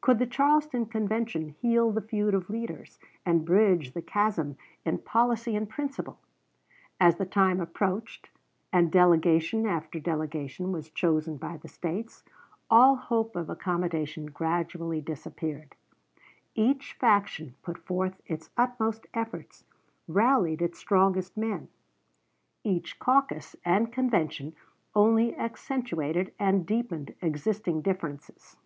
Could 0.00 0.18
the 0.18 0.26
Charleston 0.26 0.86
Convention 0.86 1.50
heal 1.50 1.92
the 1.92 2.00
feud 2.00 2.34
of 2.34 2.50
leaders, 2.50 2.98
and 3.24 3.44
bridge 3.44 3.92
the 3.94 4.02
chasm 4.02 4.56
in 4.84 4.98
policy 4.98 5.54
and 5.54 5.68
principle? 5.70 6.18
As 6.98 7.14
the 7.14 7.26
time 7.26 7.60
approached, 7.60 8.28
and 8.72 8.90
delegation 8.90 9.64
after 9.64 10.00
delegation 10.00 10.72
was 10.72 10.90
chosen 10.90 11.36
by 11.36 11.58
the 11.58 11.68
States, 11.68 12.24
all 12.68 12.96
hope 12.96 13.36
of 13.36 13.48
accommodation 13.48 14.26
gradually 14.26 15.00
disappeared. 15.00 15.76
Each 16.56 16.94
faction 16.94 17.54
put 17.62 17.78
forth 17.78 18.20
its 18.26 18.50
utmost 18.56 19.06
efforts, 19.14 19.62
rallied 20.08 20.60
its 20.60 20.80
strongest 20.80 21.36
men. 21.36 21.68
Each 22.64 22.98
caucus 22.98 23.54
and 23.64 23.92
convention 23.92 24.56
only 24.96 25.36
accentuated 25.36 26.34
and 26.36 26.66
deepened 26.66 27.14
existing 27.22 27.82
differences. 27.82 28.56